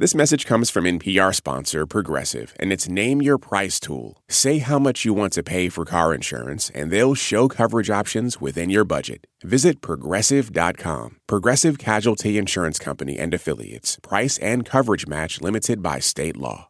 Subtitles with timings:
[0.00, 4.22] This message comes from NPR sponsor Progressive and its Name Your Price tool.
[4.28, 8.40] Say how much you want to pay for car insurance, and they'll show coverage options
[8.40, 9.26] within your budget.
[9.42, 11.16] Visit progressive.com.
[11.26, 13.98] Progressive Casualty Insurance Company and Affiliates.
[14.00, 16.68] Price and coverage match limited by state law.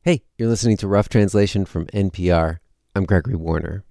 [0.00, 2.60] Hey, you're listening to Rough Translation from NPR.
[2.96, 3.84] I'm Gregory Warner.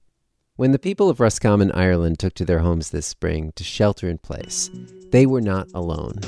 [0.56, 4.18] When the people of Roscommon, Ireland took to their homes this spring to shelter in
[4.18, 4.72] place,
[5.12, 6.22] they were not alone.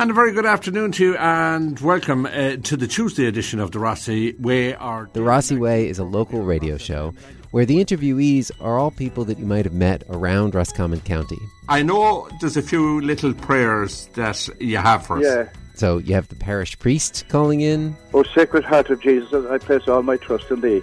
[0.00, 3.72] And a very good afternoon to you, and welcome uh, to the Tuesday edition of
[3.72, 4.74] the Rossi Way.
[4.74, 7.14] Our The Rossi Way is a local radio show
[7.50, 11.40] where the interviewees are all people that you might have met around Roscommon County.
[11.68, 15.24] I know there's a few little prayers that you have for us.
[15.24, 15.48] Yeah.
[15.74, 19.88] So you have the parish priest calling in, O Sacred Heart of Jesus, I place
[19.88, 20.80] all my trust in thee.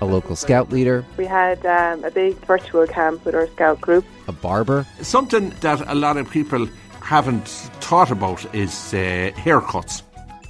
[0.00, 4.06] a local scout leader, We had um, a big virtual camp with our scout group.
[4.26, 6.66] a barber, Something that a lot of people
[7.04, 7.46] haven't
[7.84, 10.02] thought about is uh, haircuts.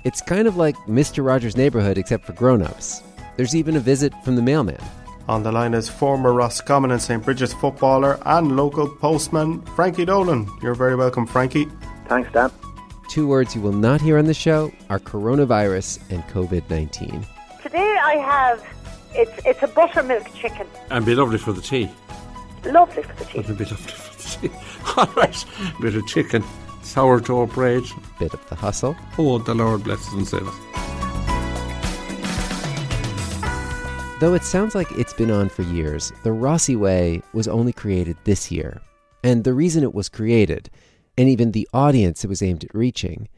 [0.05, 1.27] It's kind of like Mr.
[1.27, 3.03] Rogers' Neighborhood except for grown-ups.
[3.37, 4.79] There's even a visit from the mailman.
[5.29, 7.25] On the line is former Roscommon and St.
[7.25, 10.49] Brigid's footballer and local postman Frankie Dolan.
[10.63, 11.67] You're very welcome, Frankie.
[12.07, 12.53] Thanks, Dan.
[13.09, 17.25] Two words you will not hear on the show are coronavirus and COVID-19.
[17.63, 18.65] Today I have
[19.13, 20.69] it's it's a buttermilk chicken.
[20.91, 21.91] And be lovely for the tea.
[22.67, 23.39] Lovely for the tea.
[23.39, 24.55] Wouldn't it be lovely for the tea?
[24.97, 25.45] All right,
[25.81, 26.45] bit of chicken,
[26.83, 27.83] sourdough bread.
[28.19, 28.97] Bit of the hustle.
[29.19, 30.55] Oh, the Lord bless us and save us.
[34.21, 38.17] Though it sounds like it's been on for years, the Rossi Way was only created
[38.25, 38.81] this year.
[39.23, 40.71] And the reason it was created,
[41.19, 43.29] and even the audience it was aimed at reaching,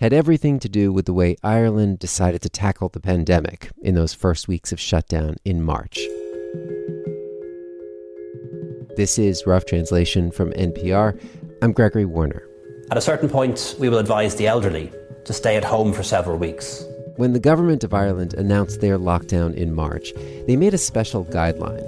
[0.00, 4.12] had everything to do with the way Ireland decided to tackle the pandemic in those
[4.12, 6.00] first weeks of shutdown in March.
[8.96, 11.20] This is Rough Translation from NPR.
[11.62, 12.46] I'm Gregory Warner.
[12.92, 14.92] At a certain point, we will advise the elderly
[15.24, 16.84] to stay at home for several weeks.
[17.16, 20.12] When the government of Ireland announced their lockdown in March,
[20.46, 21.82] they made a special guideline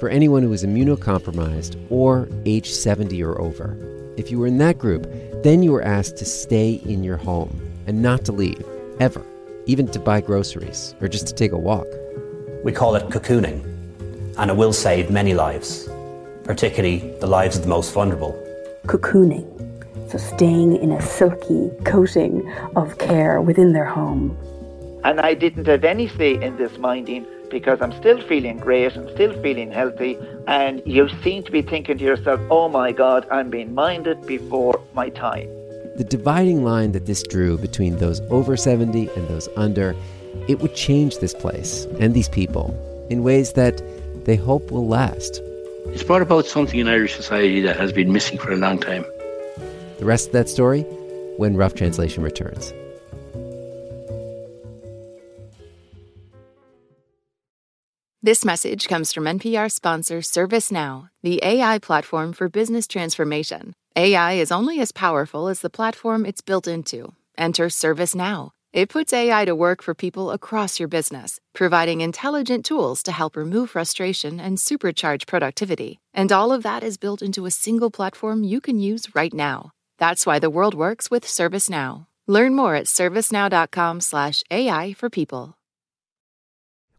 [0.00, 3.74] for anyone who was immunocompromised or age 70 or over.
[4.18, 5.10] If you were in that group,
[5.42, 8.62] then you were asked to stay in your home and not to leave,
[8.98, 9.24] ever,
[9.64, 11.86] even to buy groceries or just to take a walk.
[12.62, 13.64] We call it cocooning,
[14.36, 15.88] and it will save many lives,
[16.44, 18.32] particularly the lives of the most vulnerable.
[18.86, 19.46] cocooning.
[20.10, 24.36] So staying in a silky coating of care within their home.
[25.04, 29.08] And I didn't have any say in this minding because I'm still feeling great, I'm
[29.14, 33.50] still feeling healthy, and you seem to be thinking to yourself, oh my God, I'm
[33.50, 35.48] being minded before my time.
[35.96, 39.94] The dividing line that this drew between those over 70 and those under,
[40.48, 42.74] it would change this place and these people
[43.10, 43.82] in ways that
[44.24, 45.42] they hope will last.
[45.92, 49.04] It's brought about something in Irish society that has been missing for a long time.
[49.98, 50.82] The rest of that story
[51.36, 52.72] when Rough Translation returns.
[58.22, 63.72] This message comes from NPR sponsor ServiceNow, the AI platform for business transformation.
[63.96, 67.14] AI is only as powerful as the platform it's built into.
[67.36, 68.50] Enter ServiceNow.
[68.72, 73.36] It puts AI to work for people across your business, providing intelligent tools to help
[73.36, 75.98] remove frustration and supercharge productivity.
[76.14, 79.72] And all of that is built into a single platform you can use right now.
[79.98, 82.06] That's why the world works with ServiceNow.
[82.28, 85.56] Learn more at servicenow.com/ai for people.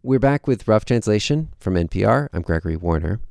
[0.04, 2.28] We're back with Rough Translation from NPR.
[2.34, 3.22] I'm Gregory Warner.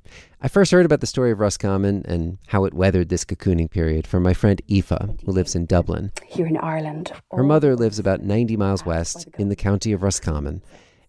[0.43, 4.07] I first heard about the story of Roscommon and how it weathered this cocooning period
[4.07, 6.13] from my friend Aoife, who lives in Dublin.
[6.27, 7.13] Here in Ireland.
[7.31, 10.63] Her mother lives about 90 miles west in the county of Roscommon,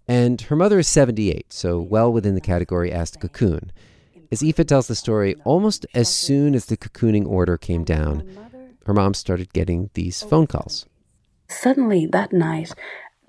[0.06, 3.72] and her mother is 78, so well within the category asked to cocoon.
[4.34, 8.30] As Aoife tells the story, almost as soon as the cocooning order came down,
[8.86, 10.86] her mom started getting these phone calls.
[11.48, 12.74] Suddenly that night,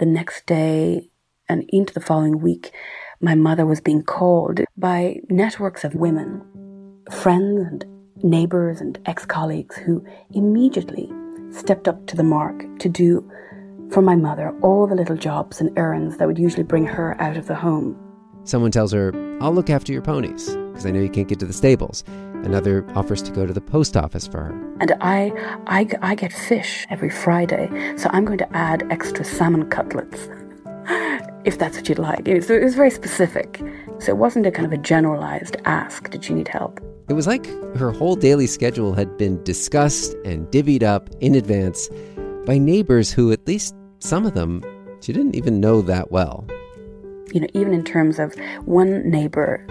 [0.01, 1.11] the next day,
[1.49, 2.73] and into the following week,
[3.22, 6.43] my mother was being called by networks of women,
[7.10, 7.84] friends and
[8.22, 11.10] neighbours and ex colleagues who immediately
[11.53, 13.28] stepped up to the mark to do
[13.92, 17.36] for my mother all the little jobs and errands that would usually bring her out
[17.36, 17.97] of the home.
[18.45, 21.47] Someone tells her, I'll look after your ponies, because I know you can't get to
[21.47, 22.03] the stables.
[22.42, 24.77] Another offers to go to the post office for her.
[24.80, 25.30] And I,
[25.69, 30.28] I, I get fish every Friday, so I'm going to add extra salmon cutlets,
[31.44, 32.27] if that's what you'd like.
[32.27, 33.60] It was, it was very specific.
[33.98, 36.80] So it wasn't a kind of a generalized ask, did you need help?
[37.09, 37.47] It was like
[37.77, 41.89] her whole daily schedule had been discussed and divvied up in advance
[42.47, 44.62] by neighbors who, at least some of them,
[45.00, 46.47] she didn't even know that well.
[47.33, 48.34] You know, even in terms of
[48.65, 49.66] one neighbor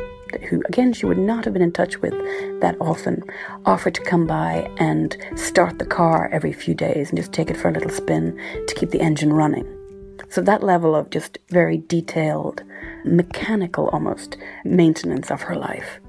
[0.50, 2.14] who, again, she would not have been in touch with
[2.62, 3.24] that often,
[3.66, 7.58] offered to come by and start the car every few days and just take it
[7.58, 9.81] for a little spin to keep the engine running.
[10.30, 12.64] So that level of just very detailed,
[13.04, 16.00] mechanical almost maintenance of her life.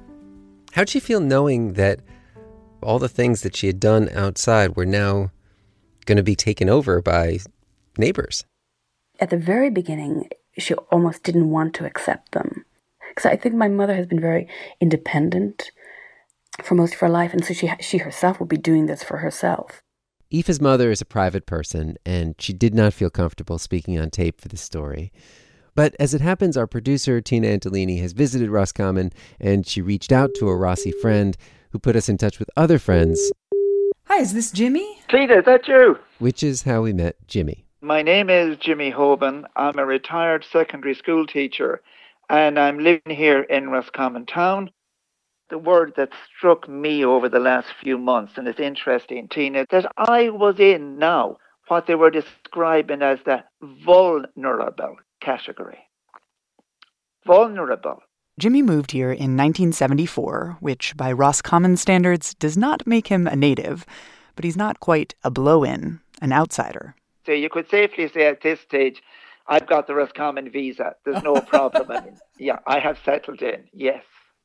[0.73, 2.01] How'd she feel knowing that
[2.83, 5.31] all the things that she had done outside were now
[6.07, 7.39] going to be taken over by
[7.97, 8.45] neighbors?
[9.21, 12.65] At the very beginning, she almost didn't want to accept them.
[13.09, 14.49] Because I think my mother has been very
[14.81, 15.71] independent
[16.63, 19.19] for most of her life, and so she, she herself would be doing this for
[19.19, 19.82] herself.
[20.33, 24.41] Aoife's mother is a private person, and she did not feel comfortable speaking on tape
[24.41, 25.13] for this story.
[25.75, 30.31] But as it happens, our producer, Tina Antolini, has visited Roscommon, and she reached out
[30.37, 31.37] to a Rossi friend
[31.73, 33.31] who put us in touch with other friends.
[34.05, 35.03] Hi, is this Jimmy?
[35.11, 35.99] Tina, is that you?
[36.19, 37.67] Which is how we met Jimmy.
[37.83, 39.45] My name is Jimmy Hoban.
[39.57, 41.83] I'm a retired secondary school teacher,
[42.31, 44.71] and I'm living here in Roscommon town.
[45.53, 49.85] The word that struck me over the last few months, and it's interesting, Tina, that
[49.99, 51.37] I was in now
[51.69, 55.81] what they were describing as the vulnerable category.
[57.27, 57.99] Vulnerable.
[58.39, 63.85] Jimmy moved here in 1974, which by Roscommon standards does not make him a native,
[64.35, 66.97] but he's not quite a blow in, an outsider.
[67.27, 69.03] So you could safely say at this stage,
[69.49, 70.95] I've got the Roscommon visa.
[71.05, 71.91] There's no problem.
[71.91, 74.03] I mean, yeah, I have settled in, yes.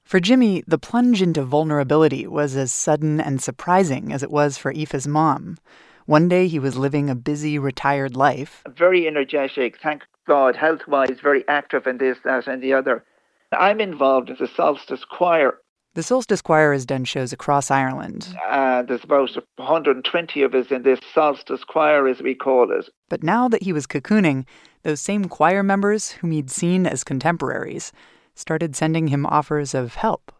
[0.07, 4.71] For Jimmy, the plunge into vulnerability was as sudden and surprising as it was for
[4.71, 5.57] Aoife's mom.
[6.05, 8.63] One day he was living a busy, retired life.
[8.69, 13.03] Very energetic, thank God, health wise, very active in this, that, and the other.
[13.51, 15.57] I'm involved as a solstice choir.
[15.93, 18.33] The Solstice Choir has done shows across Ireland.
[18.47, 22.87] Uh, there's about 120 of us in this solstice choir, as we call it.
[23.09, 24.45] But now that he was cocooning,
[24.83, 27.91] those same choir members whom he'd seen as contemporaries
[28.37, 30.31] started sending him offers of help.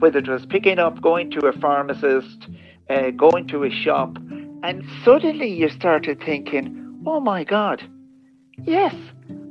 [0.00, 2.48] Whether it was picking up, going to a pharmacist,
[2.90, 4.16] uh, going to a shop,
[4.62, 7.82] and suddenly you started thinking, oh my God,
[8.64, 8.94] yes,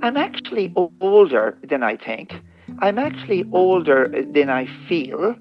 [0.02, 2.34] I'm actually older than I think.
[2.80, 5.36] I'm actually older than I feel.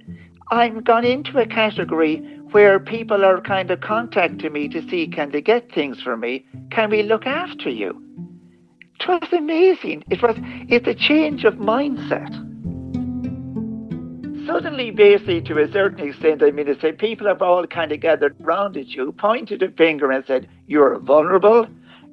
[0.51, 2.19] I'm gone into a category
[2.53, 6.47] where people are kind of contacting me to see can they get things for me?
[6.71, 8.01] Can we look after you?
[8.99, 10.05] It was amazing.
[10.11, 10.37] It was
[10.69, 12.33] it's a change of mindset.
[14.47, 18.01] Suddenly, basically, to a certain extent, I mean, to say people have all kind of
[18.01, 21.67] gathered round at you, pointed a finger and said, You're vulnerable,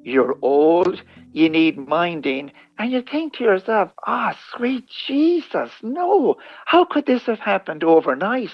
[0.03, 1.01] you're old,
[1.31, 2.51] you need minding.
[2.77, 7.83] And you think to yourself, ah, oh, sweet Jesus, no, how could this have happened
[7.83, 8.51] overnight?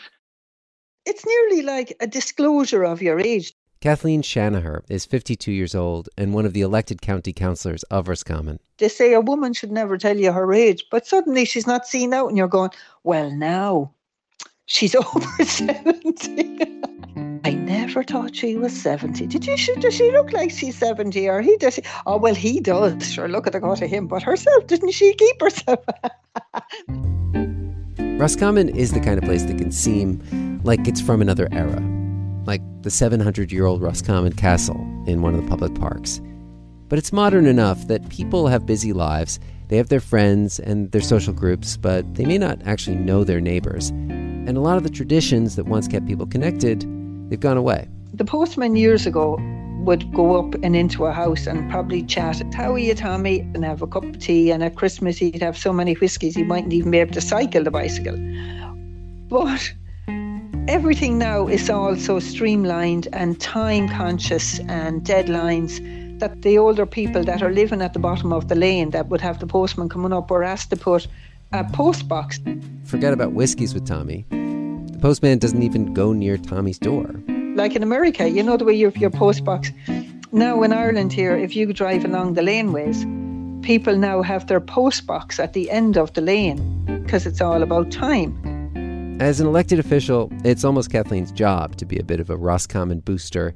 [1.06, 3.54] It's nearly like a disclosure of your age.
[3.82, 8.60] Kathleen Shanagher is 52 years old and one of the elected county councillors of Roscommon.
[8.78, 12.14] They say a woman should never tell you her age, but suddenly she's not seen
[12.14, 12.72] out and you're going,
[13.06, 13.94] well, now
[14.66, 16.58] she's over 70.
[17.46, 19.28] I never thought she was 70.
[19.28, 21.80] Did you, does she look like she's 70 or he does?
[22.06, 23.14] oh, well, he does.
[23.14, 25.80] Sure, look at the gut of him, but herself, didn't she keep herself?
[28.20, 31.82] Roscommon is the kind of place that can seem like it's from another era
[32.50, 36.20] like the 700 year old Roscommon Castle in one of the public parks.
[36.88, 41.02] But it's modern enough that people have busy lives, they have their friends and their
[41.02, 43.90] social groups, but they may not actually know their neighbors.
[43.90, 46.88] And a lot of the traditions that once kept people connected,
[47.30, 47.88] they've gone away.
[48.16, 49.38] The postman years ago
[49.86, 53.42] would go up and into a house and probably chat, How are you, Tommy?
[53.54, 54.50] and have a cup of tea.
[54.50, 57.64] And at Christmas, he'd have so many whiskies, he mightn't even be able to cycle
[57.64, 58.18] the bicycle.
[59.30, 59.72] But
[60.70, 65.80] everything now is all so streamlined and time conscious and deadlines
[66.20, 69.20] that the older people that are living at the bottom of the lane that would
[69.20, 71.08] have the postman coming up were asked to put
[71.54, 72.40] a post box.
[72.84, 74.28] Forget about whiskies with Tommy.
[74.30, 77.16] The postman doesn't even go near Tommy's door.
[77.56, 79.72] Like in America, you know the way you have your post box.
[80.32, 83.04] Now in Ireland here, if you drive along the laneways,
[83.64, 87.64] people now have their post box at the end of the lane because it's all
[87.64, 88.49] about time.
[89.20, 93.02] As an elected official, it's almost Kathleen's job to be a bit of a Roscommon
[93.02, 93.54] booster.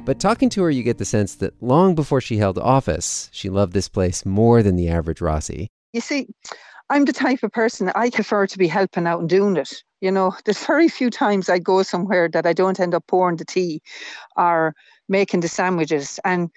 [0.00, 3.48] But talking to her, you get the sense that long before she held office, she
[3.48, 5.68] loved this place more than the average Rossi.
[5.94, 6.28] You see,
[6.90, 9.82] I'm the type of person that I prefer to be helping out and doing it.
[10.02, 13.38] You know, there's very few times I go somewhere that I don't end up pouring
[13.38, 13.80] the tea
[14.36, 14.74] or
[15.08, 16.50] making the sandwiches and,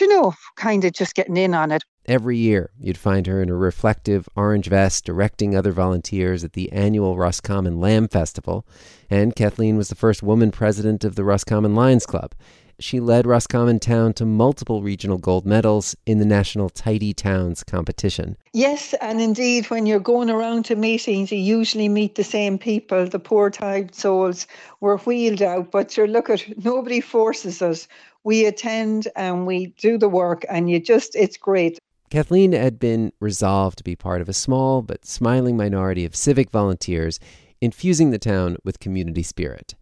[0.00, 1.84] you know, kind of just getting in on it.
[2.08, 6.70] Every year, you'd find her in a reflective orange vest directing other volunteers at the
[6.70, 8.64] annual Roscommon Lamb Festival.
[9.10, 12.32] And Kathleen was the first woman president of the Roscommon Lions Club.
[12.78, 18.36] she led Roscommon Town to multiple regional gold medals in the national Tidy Towns competition.
[18.52, 23.06] Yes, and indeed, when you're going around to meetings, you usually meet the same people.
[23.06, 24.46] The poor tired souls
[24.80, 27.88] were wheeled out, but you're look at nobody forces us.
[28.24, 31.78] We attend and we do the work, and you just, it's great.
[32.08, 36.50] Kathleen had been resolved to be part of a small but smiling minority of civic
[36.50, 37.18] volunteers
[37.60, 39.74] infusing the town with community spirit.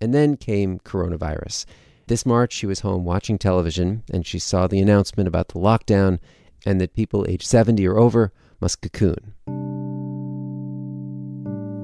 [0.00, 1.64] And then came coronavirus.
[2.06, 6.20] This March, she was home watching television and she saw the announcement about the lockdown
[6.64, 9.34] and that people aged 70 or over must cocoon.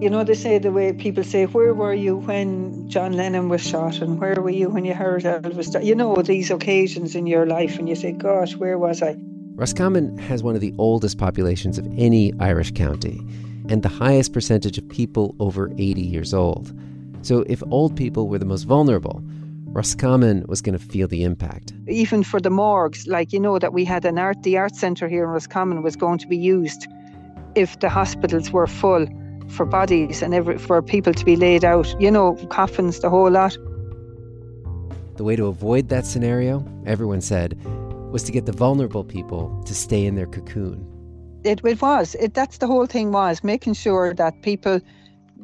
[0.00, 3.66] You know, they say the way people say, Where were you when John Lennon was
[3.66, 4.00] shot?
[4.00, 5.84] And where were you when you heard Elvis?
[5.84, 9.16] You know, these occasions in your life, and you say, Gosh, where was I?
[9.54, 13.20] Roscommon has one of the oldest populations of any Irish county
[13.68, 16.72] and the highest percentage of people over 80 years old.
[17.20, 19.22] So if old people were the most vulnerable,
[19.66, 21.74] Roscommon was going to feel the impact.
[21.86, 25.08] Even for the morgues, like you know that we had an art, the art centre
[25.08, 26.86] here in Roscommon was going to be used
[27.54, 29.06] if the hospitals were full
[29.48, 33.30] for bodies and every, for people to be laid out, you know, coffins, the whole
[33.30, 33.56] lot.
[35.16, 37.58] The way to avoid that scenario, everyone said,
[38.12, 40.86] was to get the vulnerable people to stay in their cocoon.
[41.44, 42.14] It, it was.
[42.16, 44.80] It, that's the whole thing was making sure that people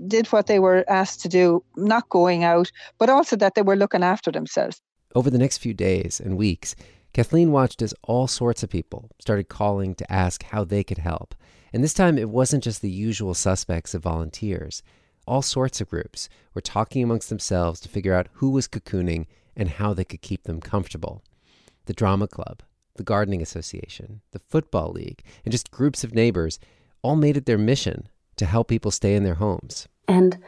[0.07, 3.75] did what they were asked to do, not going out, but also that they were
[3.75, 4.81] looking after themselves.
[5.15, 6.77] Over the next few days and weeks,
[7.15, 11.35] Kathleen watched as all sorts of people started calling to ask how they could help.
[11.73, 14.83] And this time it wasn't just the usual suspects of volunteers.
[15.27, 19.69] All sorts of groups were talking amongst themselves to figure out who was cocooning and
[19.69, 21.23] how they could keep them comfortable
[21.89, 22.63] the drama club,
[22.95, 26.61] the gardening association, the football league, and just groups of neighbors
[27.03, 29.89] all made it their mission to help people stay in their homes.
[30.07, 30.39] And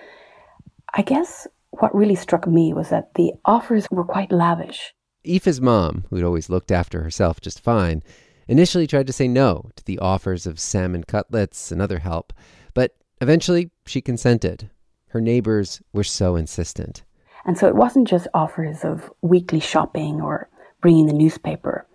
[0.95, 4.95] I guess what really struck me was that the offers were quite lavish.
[5.27, 8.03] Aoife's mom, who'd always looked after herself just fine,
[8.47, 12.33] initially tried to say no to the offers of salmon cutlets and other help,
[12.75, 14.71] but eventually she consented.
[15.09, 17.03] Her neighbors were so insistent.
[17.47, 21.87] And so it wasn't just offers of weekly shopping or bringing the newspaper.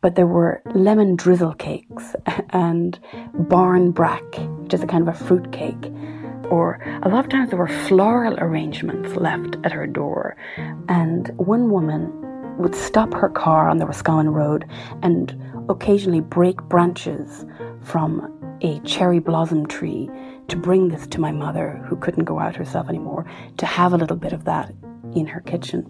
[0.00, 2.14] But there were lemon drizzle cakes
[2.50, 2.98] and
[3.34, 5.92] barmbrack, which is a kind of a fruit cake.
[6.50, 10.36] Or a lot of times there were floral arrangements left at her door.
[10.88, 12.12] And one woman
[12.58, 14.64] would stop her car on the Roscommon Road
[15.02, 15.36] and
[15.68, 17.44] occasionally break branches
[17.82, 20.10] from a cherry blossom tree
[20.48, 23.26] to bring this to my mother, who couldn't go out herself anymore,
[23.58, 24.72] to have a little bit of that
[25.14, 25.84] in her kitchen.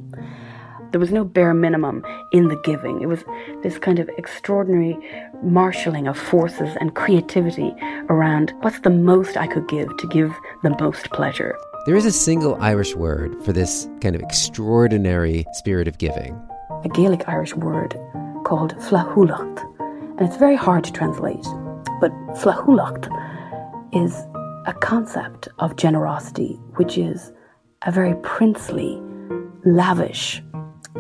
[0.91, 2.03] There was no bare minimum
[2.33, 3.03] in the giving.
[3.03, 3.23] It was
[3.63, 4.99] this kind of extraordinary
[5.43, 7.75] marshalling of forces and creativity
[8.09, 11.59] around what's the most I could give to give the most pleasure.
[11.85, 16.41] There is a single Irish word for this kind of extraordinary spirit of giving.
[16.85, 17.95] A Gaelic Irish word
[18.45, 19.65] called flahulacht.
[20.19, 21.45] And it's very hard to translate,
[22.01, 23.09] but flahulacht
[23.93, 24.15] is
[24.67, 27.31] a concept of generosity, which is
[27.83, 29.01] a very princely,
[29.65, 30.43] lavish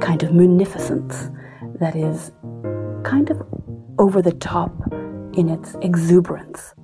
[0.00, 1.30] kind of munificence
[1.80, 2.32] that is
[3.04, 3.42] kind of
[3.98, 4.72] over the top
[5.34, 6.74] in its exuberance.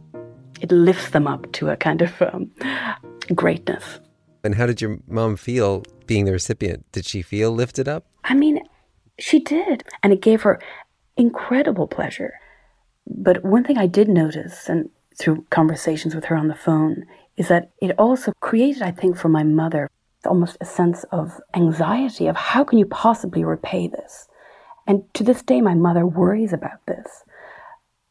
[0.61, 2.50] It lifts them up to a kind of um,
[3.34, 4.00] greatness.
[4.42, 6.84] And how did your mom feel being the recipient?
[6.92, 8.06] Did she feel lifted up?
[8.25, 8.61] I mean,
[9.18, 9.84] she did.
[10.02, 10.61] And it gave her
[11.16, 12.34] incredible pleasure.
[13.06, 17.04] But one thing I did notice, and through conversations with her on the phone,
[17.37, 19.90] is that it also created, I think, for my mother,
[20.26, 24.28] almost a sense of anxiety of how can you possibly repay this?
[24.86, 27.24] And to this day, my mother worries about this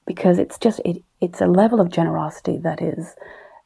[0.06, 3.16] because it's just it, it's a level of generosity that is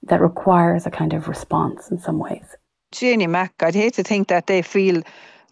[0.04, 2.56] that requires a kind of response in some ways.
[2.92, 5.02] Janie Mac, I'd hate to think that they feel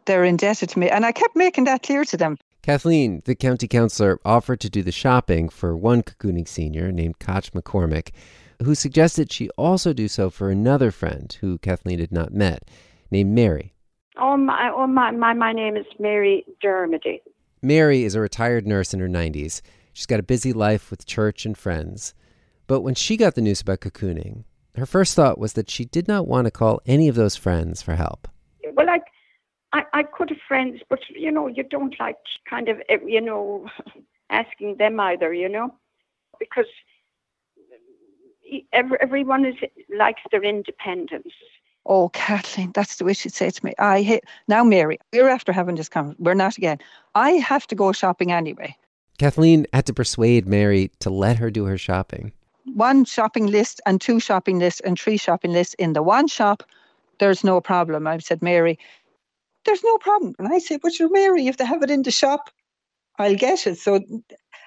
[0.05, 2.37] they're indebted to me, and I kept making that clear to them.
[2.61, 7.51] Kathleen, the county councillor, offered to do the shopping for one cocooning senior named Koch
[7.51, 8.09] McCormick,
[8.63, 12.69] who suggested she also do so for another friend who Kathleen had not met,
[13.11, 13.73] named Mary.
[14.17, 17.21] Oh, my, oh my, my, my name is Mary Dermody.
[17.61, 19.61] Mary is a retired nurse in her 90s.
[19.93, 22.13] She's got a busy life with church and friends.
[22.67, 24.43] But when she got the news about cocooning,
[24.75, 27.81] her first thought was that she did not want to call any of those friends
[27.81, 28.27] for help.
[28.73, 29.03] Well, like,
[29.73, 32.17] I, I could have friends, but, you know, you don't like
[32.49, 33.67] kind of, eh, you know,
[34.29, 35.73] asking them either, you know,
[36.39, 36.65] because
[38.73, 39.55] every, everyone is
[39.97, 41.33] likes their independence.
[41.85, 43.73] Oh, Kathleen, that's the way she'd say to me.
[43.77, 44.97] I hate now, Mary.
[45.13, 46.23] We're after having this conversation.
[46.23, 46.79] We're not again.
[47.13, 48.75] I have to go shopping anyway.
[49.19, 52.33] Kathleen had to persuade Mary to let her do her shopping.
[52.73, 56.63] One shopping list and two shopping lists and three shopping lists in the one shop.
[57.19, 58.07] There's no problem.
[58.07, 58.79] I said, Mary,
[59.65, 60.35] there's no problem.
[60.39, 62.49] And I said, but you're Mary, if they have it in the shop,
[63.19, 63.77] I'll get it.
[63.77, 63.99] So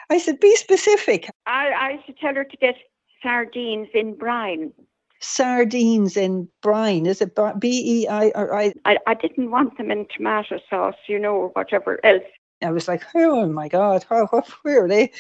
[0.08, 1.28] I said, be specific.
[1.47, 2.76] I, I should tell her to get
[3.23, 4.73] sardines in brine.
[5.21, 8.73] Sardines in brine, is it B E I I?
[8.85, 8.99] I?
[9.07, 12.23] I didn't want them in tomato sauce, you know, or whatever else.
[12.63, 15.13] I was like, oh my God, how, what, where are they?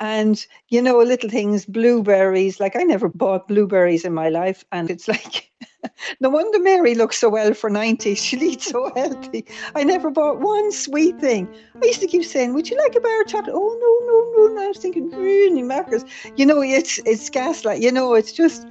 [0.00, 2.60] And, you know, little things, blueberries.
[2.60, 4.64] Like, I never bought blueberries in my life.
[4.72, 5.50] And it's like,
[6.20, 8.14] no wonder Mary looks so well for 90.
[8.24, 9.44] She eats so healthy.
[9.74, 11.48] I never bought one sweet thing.
[11.82, 13.54] I used to keep saying, Would you like a bar of chocolate?
[13.54, 14.50] Oh, no, no, no.
[14.50, 16.04] And I was thinking, really, macros.
[16.36, 17.82] You know, it's, it's gaslight.
[17.82, 18.66] You know, it's just,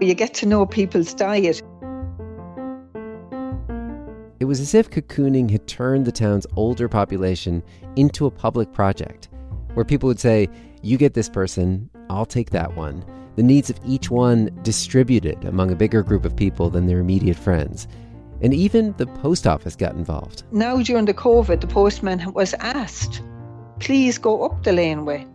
[0.00, 1.62] you get to know people's diet.
[4.40, 7.62] It was as if cocooning had turned the town's older population
[7.96, 9.28] into a public project
[9.74, 10.48] where people would say,
[10.82, 13.04] You get this person, I'll take that one.
[13.36, 17.36] The needs of each one distributed among a bigger group of people than their immediate
[17.36, 17.88] friends.
[18.42, 20.44] And even the post office got involved.
[20.52, 23.22] Now, during the COVID, the postman was asked,
[23.80, 25.26] Please go up the laneway.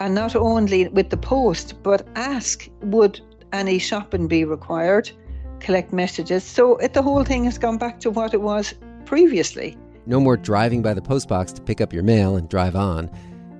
[0.00, 3.20] And not only with the post, but ask, Would
[3.52, 5.10] any shopping be required?
[5.60, 6.44] Collect messages.
[6.44, 8.74] So it, the whole thing has gone back to what it was
[9.04, 9.76] previously.
[10.06, 13.10] No more driving by the postbox to pick up your mail and drive on.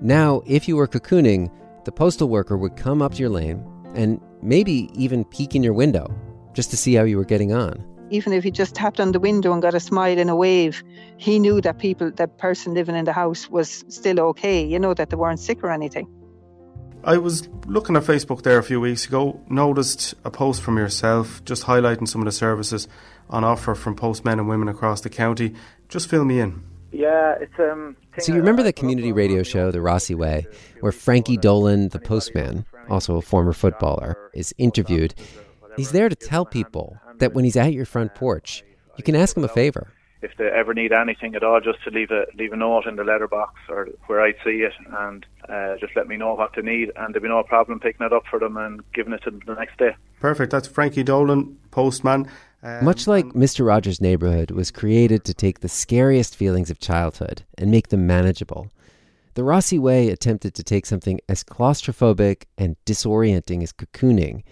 [0.00, 1.50] Now, if you were cocooning,
[1.86, 3.64] the postal worker would come up to your lane
[3.94, 6.12] and maybe even peek in your window
[6.52, 7.82] just to see how you were getting on.
[8.10, 10.82] Even if he just tapped on the window and got a smile and a wave,
[11.16, 14.94] he knew that people, that person living in the house was still okay, you know,
[14.94, 16.08] that they weren't sick or anything.
[17.04, 21.44] I was looking at Facebook there a few weeks ago, noticed a post from yourself
[21.44, 22.88] just highlighting some of the services
[23.30, 25.54] on offer from postmen and women across the county.
[25.88, 26.64] Just fill me in.
[26.96, 27.94] Yeah, it's um.
[28.18, 30.46] So you remember the community radio show, The Rossi Way,
[30.80, 35.14] where Frankie Dolan, the postman, also a former footballer, is interviewed.
[35.76, 38.64] He's there to tell people that when he's at your front porch,
[38.96, 39.92] you can ask him a favor.
[40.22, 42.96] If they ever need anything at all, just to leave a leave a note in
[42.96, 46.62] the letterbox or where I see it, and uh, just let me know what they
[46.62, 49.30] need, and there'll be no problem picking it up for them and giving it to
[49.32, 49.94] them the next day.
[50.18, 50.50] Perfect.
[50.50, 52.30] That's Frankie Dolan, postman.
[52.66, 53.64] Um, Much like Mr.
[53.64, 58.72] Rogers' Neighborhood was created to take the scariest feelings of childhood and make them manageable,
[59.34, 64.42] the Rossi Way attempted to take something as claustrophobic and disorienting as cocooning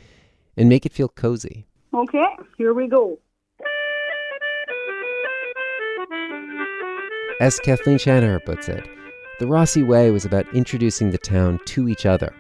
[0.57, 1.67] and make it feel cozy.
[1.93, 2.25] Okay,
[2.57, 3.19] here we go.
[7.41, 8.87] As Kathleen Shanagher puts it,
[9.41, 12.33] the Rossi Way was about introducing the town to each other,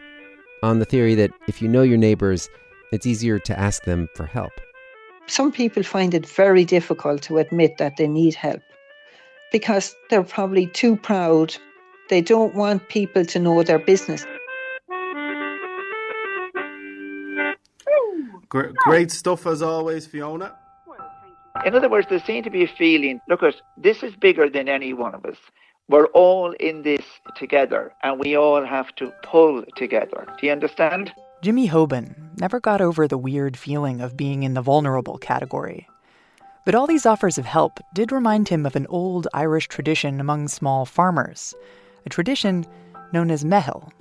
[0.62, 2.48] on the theory that if you know your neighbors,
[2.92, 4.52] it's easier to ask them for help.
[5.26, 8.60] Some people find it very difficult to admit that they need help
[9.52, 11.56] because they're probably too proud.
[12.10, 14.26] They don't want people to know their business.
[18.48, 20.54] Great stuff as always, Fiona.
[21.64, 24.68] In other words, there seems to be a feeling look, at this is bigger than
[24.68, 25.36] any one of us.
[25.88, 27.04] We're all in this
[27.36, 30.26] together and we all have to pull together.
[30.38, 31.12] Do you understand?
[31.44, 35.86] Jimmy Hoban never got over the weird feeling of being in the vulnerable category.
[36.64, 40.48] But all these offers of help did remind him of an old Irish tradition among
[40.48, 41.54] small farmers,
[42.06, 42.64] a tradition
[43.12, 43.92] known as meitheal.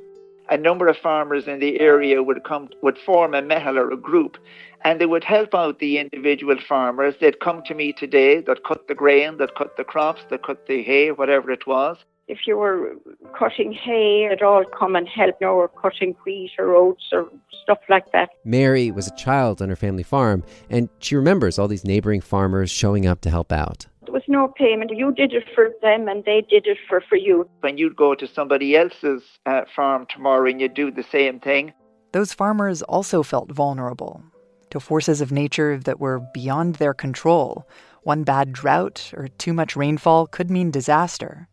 [0.51, 3.97] A number of farmers in the area would come would form a meitheal or a
[3.97, 4.38] group,
[4.86, 7.15] and they would help out the individual farmers.
[7.19, 10.65] They'd come to me today, that'd cut the grain, that'd cut the crops, that'd cut
[10.67, 12.95] the hay, whatever it was if you were
[13.38, 17.29] cutting hay, it'd all come and help, you know, or cutting wheat or oats or
[17.62, 18.29] stuff like that.
[18.45, 22.71] Mary was a child on her family farm, and she remembers all these neighboring farmers
[22.71, 23.88] showing up to help out.
[24.03, 24.91] There was no payment.
[24.93, 27.49] You did it for them, and they did it for, for you.
[27.62, 31.73] When you'd go to somebody else's uh, farm tomorrow and you'd do the same thing.
[32.12, 34.21] Those farmers also felt vulnerable
[34.69, 37.67] to forces of nature that were beyond their control.
[38.03, 41.47] One bad drought or too much rainfall could mean disaster.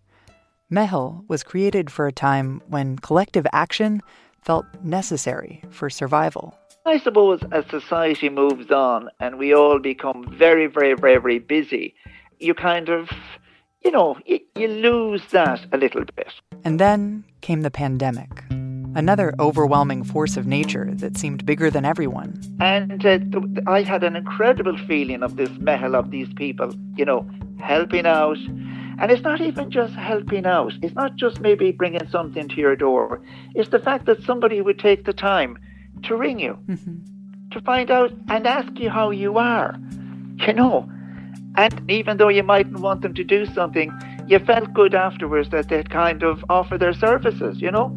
[0.70, 4.00] Meitheal was created for a time when collective action
[4.40, 6.54] felt necessary for survival.
[6.86, 11.94] I suppose as society moves on and we all become very, very, very, very busy,
[12.38, 13.10] you kind of,
[13.84, 16.32] you know, you, you lose that a little bit.
[16.62, 18.30] And then came the pandemic,
[18.94, 22.40] another overwhelming force of nature that seemed bigger than everyone.
[22.60, 23.18] And uh,
[23.66, 27.28] I had an incredible feeling of this meitheal of these people, you know,
[27.58, 28.38] helping out
[29.00, 30.72] and it's not even just helping out.
[30.82, 33.22] It's not just maybe bringing something to your door.
[33.54, 35.58] It's the fact that somebody would take the time
[36.04, 37.50] to ring you, mm-hmm.
[37.50, 39.76] to find out and ask you how you are.
[40.46, 40.90] You know,
[41.56, 43.92] and even though you mightn't want them to do something,
[44.26, 47.96] you felt good afterwards that they'd kind of offer their services, you know?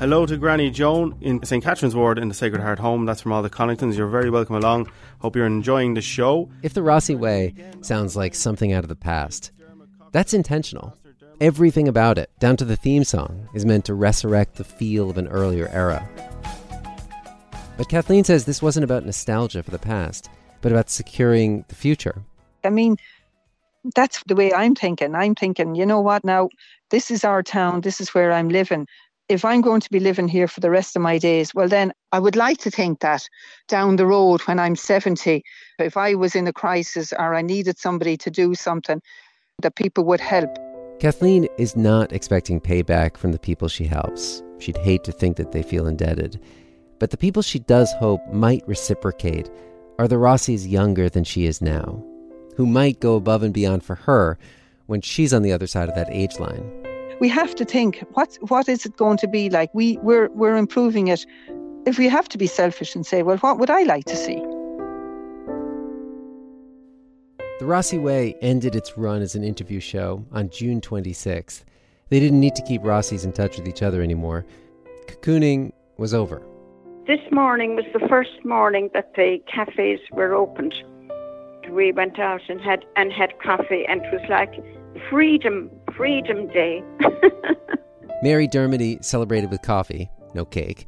[0.00, 1.62] Hello to Granny Joan in St.
[1.62, 3.04] Catherine's Ward in the Sacred Heart Home.
[3.04, 3.98] That's from all the Connachtons.
[3.98, 4.90] You're very welcome along.
[5.18, 6.48] Hope you're enjoying the show.
[6.62, 9.52] If the Rossi way sounds like something out of the past,
[10.10, 10.96] that's intentional.
[11.38, 15.18] Everything about it, down to the theme song, is meant to resurrect the feel of
[15.18, 16.08] an earlier era.
[17.76, 20.30] But Kathleen says this wasn't about nostalgia for the past,
[20.62, 22.22] but about securing the future.
[22.64, 22.96] I mean,
[23.94, 25.14] that's the way I'm thinking.
[25.14, 26.48] I'm thinking, you know what, now,
[26.88, 28.86] this is our town, this is where I'm living
[29.30, 31.92] if I'm going to be living here for the rest of my days, well, then
[32.10, 33.28] I would like to think that
[33.68, 35.44] down the road when I'm 70,
[35.78, 39.00] if I was in a crisis or I needed somebody to do something,
[39.62, 40.50] that people would help.
[40.98, 44.42] Kathleen is not expecting payback from the people she helps.
[44.58, 46.40] She'd hate to think that they feel indebted.
[46.98, 49.48] But the people she does hope might reciprocate
[50.00, 52.04] are the Rossis younger than she is now,
[52.56, 54.38] who might go above and beyond for her
[54.86, 56.89] when she's on the other side of that age line
[57.20, 59.70] we have to think what what is it going to be like?
[59.74, 61.24] We we're we're improving it.
[61.86, 64.36] If we have to be selfish and say, well, what would I like to see?
[67.58, 71.62] The Rossi Way ended its run as an interview show on June 26th.
[72.08, 74.46] They didn't need to keep Rossis in touch with each other anymore.
[75.06, 76.42] Cocooning was over.
[77.06, 80.74] This morning was the first morning that the cafes were opened.
[81.68, 84.54] We went out and had and had coffee, and it was like
[85.08, 86.82] Freedom, Freedom Day.
[88.22, 90.86] Mary Dermody celebrated with coffee, no cake.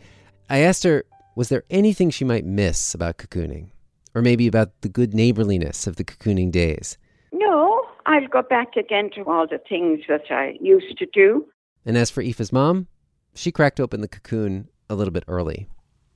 [0.50, 3.70] I asked her, was there anything she might miss about cocooning?
[4.14, 6.98] Or maybe about the good neighborliness of the cocooning days?
[7.32, 11.46] No, I'll go back again to all the things that I used to do.
[11.86, 12.88] And as for Aoife's mom,
[13.34, 15.66] she cracked open the cocoon a little bit early.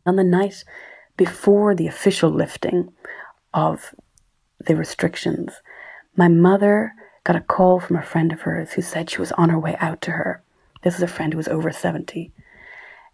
[0.05, 0.65] On the night
[1.17, 2.93] before the official lifting
[3.55, 3.95] of
[4.67, 5.53] the restrictions,
[6.17, 6.93] my mother
[7.27, 9.77] got a call from a friend of hers who said she was on her way
[9.81, 10.41] out to her.
[10.83, 12.33] This is a friend who was over 70.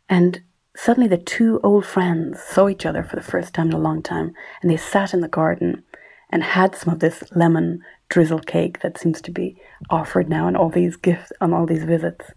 [0.06, 0.42] And
[0.76, 4.02] suddenly the two old friends saw each other for the first time in a long
[4.02, 5.82] time, and they sat in the garden
[6.28, 10.56] and had some of this lemon drizzle cake that seems to be offered now on
[10.56, 12.32] all these gifts, on all these visits.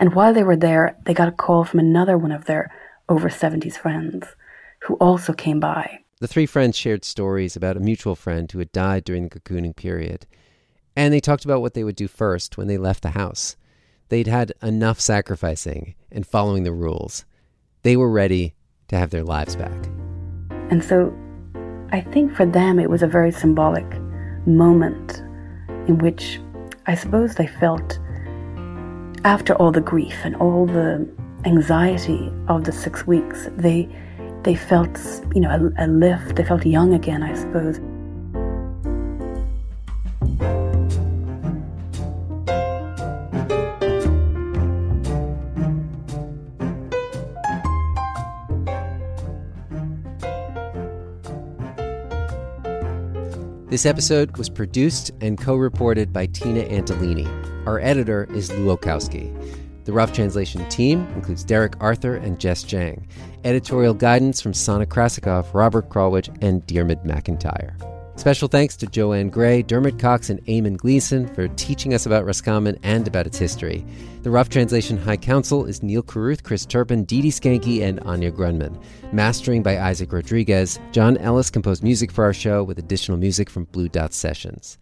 [0.00, 2.74] And while they were there, they got a call from another one of their
[3.08, 4.26] over 70s friends
[4.80, 6.00] who also came by.
[6.18, 9.76] The three friends shared stories about a mutual friend who had died during the cocooning
[9.76, 10.26] period.
[10.96, 13.56] And they talked about what they would do first when they left the house.
[14.08, 17.24] They'd had enough sacrificing and following the rules.
[17.82, 18.54] They were ready
[18.88, 19.86] to have their lives back.
[20.70, 21.14] And so
[21.92, 23.86] I think for them it was a very symbolic
[24.46, 25.18] moment
[25.88, 26.40] in which
[26.86, 27.98] I suppose they felt,
[29.24, 31.08] after all the grief and all the
[31.44, 33.88] anxiety of the six weeks, they
[34.42, 34.98] they felt,
[35.34, 36.34] you know, a, a lift.
[36.34, 37.78] They felt young again, I suppose.
[53.72, 57.26] This episode was produced and co reported by Tina Antolini.
[57.66, 59.32] Our editor is Lu Olkowski.
[59.86, 63.06] The Rough Translation team includes Derek Arthur and Jess Jiang.
[63.44, 67.91] Editorial guidance from Sana Krasikov, Robert Krulwich, and Diarmuid McIntyre.
[68.16, 72.78] Special thanks to Joanne Gray, Dermot Cox, and Eamon Gleeson for teaching us about Roscommon
[72.82, 73.84] and about its history.
[74.22, 78.80] The Rough Translation High Council is Neal Carruth, Chris Turpin, Didi Schanche, and Anya Grundmann.
[79.12, 80.78] Mastering by Isaac Rodriguez.
[80.92, 84.78] John Ellis composed music for our show with additional music from Blue Dot Sessions.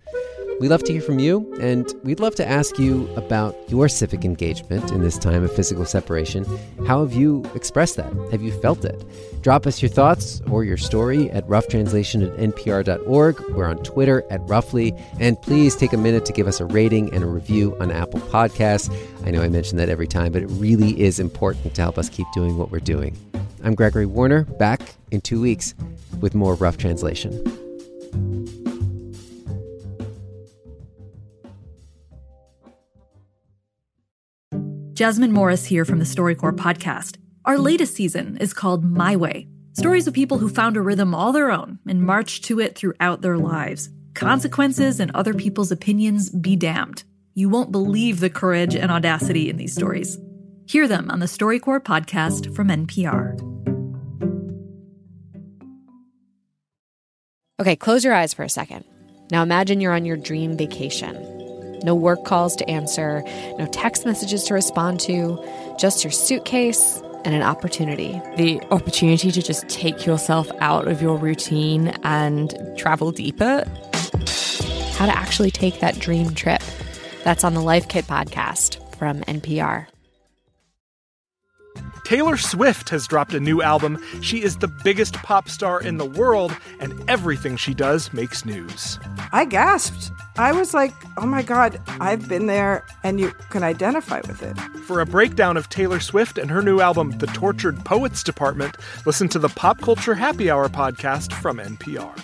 [0.60, 4.26] We love to hear from you, and we'd love to ask you about your civic
[4.26, 6.44] engagement in this time of physical separation.
[6.86, 8.12] How have you expressed that?
[8.30, 9.02] Have you felt it?
[9.40, 13.40] Drop us your thoughts or your story at roughtranslation at npr.org.
[13.52, 17.10] We're on Twitter at roughly, and please take a minute to give us a rating
[17.14, 18.94] and a review on Apple Podcasts.
[19.24, 22.10] I know I mention that every time, but it really is important to help us
[22.10, 23.16] keep doing what we're doing.
[23.64, 25.74] I'm Gregory Warner, back in two weeks
[26.20, 28.59] with more Rough Translation.
[35.00, 37.16] Jasmine Morris here from the StoryCorps podcast.
[37.46, 41.32] Our latest season is called My Way stories of people who found a rhythm all
[41.32, 43.88] their own and marched to it throughout their lives.
[44.14, 47.04] Consequences and other people's opinions be damned.
[47.32, 50.18] You won't believe the courage and audacity in these stories.
[50.66, 53.40] Hear them on the StoryCorps podcast from NPR.
[57.58, 58.84] Okay, close your eyes for a second.
[59.32, 61.40] Now imagine you're on your dream vacation
[61.82, 63.22] no work calls to answer,
[63.58, 65.42] no text messages to respond to,
[65.78, 68.20] just your suitcase and an opportunity.
[68.36, 73.64] The opportunity to just take yourself out of your routine and travel deeper.
[74.94, 76.62] How to actually take that dream trip.
[77.24, 79.86] That's on the Life Kit podcast from NPR.
[82.10, 83.96] Taylor Swift has dropped a new album.
[84.20, 88.98] She is the biggest pop star in the world, and everything she does makes news.
[89.30, 90.10] I gasped.
[90.36, 94.58] I was like, oh my God, I've been there, and you can identify with it.
[94.86, 99.28] For a breakdown of Taylor Swift and her new album, The Tortured Poets Department, listen
[99.28, 102.16] to the Pop Culture Happy Hour podcast from NPR.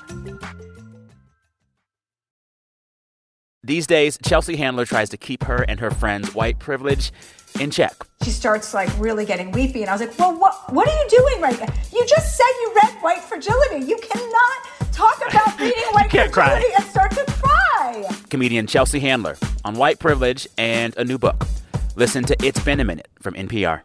[3.62, 7.12] These days, Chelsea Handler tries to keep her and her friends' white privilege
[7.61, 7.95] in check.
[8.23, 11.09] She starts like really getting weepy, and I was like, "Well, what what are you
[11.09, 11.73] doing right now?
[11.92, 13.85] You just said you read White Fragility.
[13.85, 16.51] You cannot talk about reading White Can't cry.
[16.51, 21.45] Fragility and start to cry." Comedian Chelsea Handler on white privilege and a new book.
[21.97, 23.83] Listen to It's Been a Minute from NPR.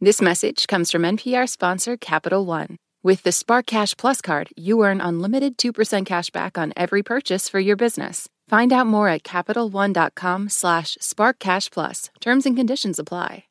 [0.00, 2.76] This message comes from NPR sponsor Capital One.
[3.02, 7.48] With the Spark Cash Plus card, you earn unlimited 2% cash back on every purchase
[7.48, 8.28] for your business.
[8.48, 12.10] Find out more at CapitalOne.com slash SparkCashPlus.
[12.20, 13.44] Terms and conditions apply.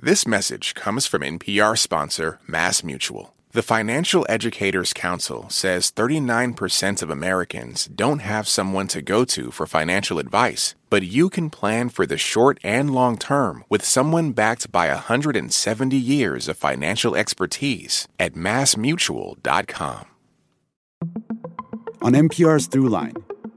[0.00, 3.34] This message comes from NPR sponsor Mass Mutual.
[3.52, 9.66] The Financial Educators Council says 39% of Americans don't have someone to go to for
[9.66, 14.72] financial advice, but you can plan for the short and long term with someone backed
[14.72, 20.06] by 170 years of financial expertise at massmutual.com.
[22.02, 23.22] On NPR's Throughline,